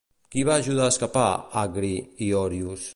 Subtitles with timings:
[0.35, 1.27] Qui va ajudar a escapar
[1.65, 1.95] Àgri
[2.29, 2.89] i Òrios?